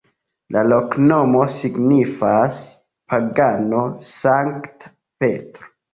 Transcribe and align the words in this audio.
La 0.53 0.61
loknomo 0.69 1.43
signifas: 1.57 2.63
pagano-Sankta 3.15 4.95
Petro. 5.21 5.71